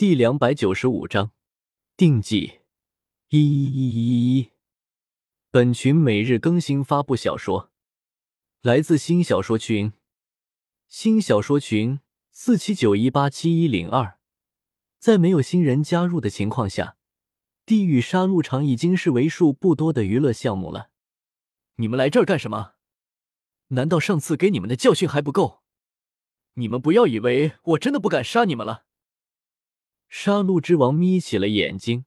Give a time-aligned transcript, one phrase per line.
[0.00, 1.32] 第两百九十五章
[1.94, 2.60] 定计
[3.28, 4.50] 一一一一一。
[5.50, 7.70] 本群每日更新发布小说，
[8.62, 9.92] 来自新小说群，
[10.88, 12.00] 新小说群
[12.30, 14.18] 四七九一八七一零二。
[14.98, 16.96] 在没有新人加入的情况下，
[17.66, 20.88] 地狱杀戮场已经是为数不多的娱乐项目了。
[21.76, 22.72] 你们来这儿干什么？
[23.68, 25.60] 难道上次给你们的教训还不够？
[26.54, 28.86] 你们不要以为我真的不敢杀你们了。
[30.10, 32.04] 杀戮之王眯起了眼睛，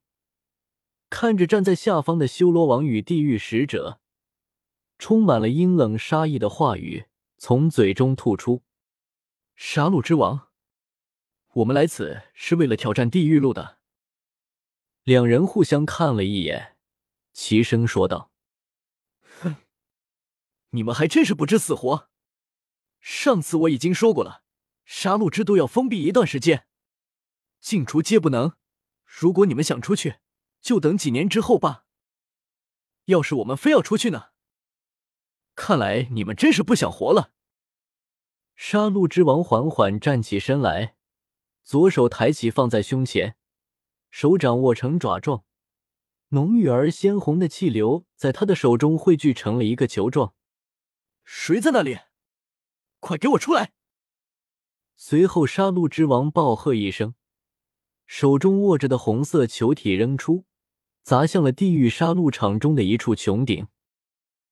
[1.09, 4.01] 看着站在下方的修罗王与地狱使者，
[4.99, 7.05] 充满了阴冷杀意的话语
[7.37, 8.61] 从嘴中吐出
[9.55, 10.49] ：“杀戮之王，
[11.53, 13.79] 我们来此是为了挑战地狱路的。”
[15.03, 16.75] 两人互相看了一眼，
[17.31, 18.31] 齐声说道
[19.41, 19.55] ：“哼，
[20.71, 22.09] 你们还真是不知死活！
[22.99, 24.43] 上次我已经说过了，
[24.83, 26.67] 杀戮之都要封闭一段时间。”
[27.63, 28.57] 进出皆不能。
[29.05, 30.17] 如果你们想出去，
[30.59, 31.85] 就等几年之后吧。
[33.05, 34.31] 要是我们非要出去呢？
[35.55, 37.31] 看来你们真是不想活了。
[38.55, 40.97] 杀戮之王缓缓站起身来，
[41.63, 43.37] 左手抬起放在胸前，
[44.11, 45.45] 手掌握成爪状，
[46.29, 50.35] 浓郁而鲜红的气流在他的手中汇聚成了一个球状。
[51.23, 51.99] 谁在那里？
[52.99, 53.71] 快给我出来！
[54.97, 57.15] 随后，杀戮之王暴喝一声。
[58.05, 60.45] 手中握着的红色球体扔出，
[61.03, 63.67] 砸向了地狱杀戮场中的一处穹顶。